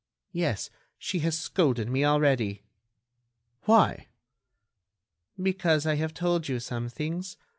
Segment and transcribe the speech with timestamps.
[0.31, 2.63] "Yes, she has scolded me already."
[3.65, 4.07] "Why?"
[5.39, 7.37] "Because I have told you some things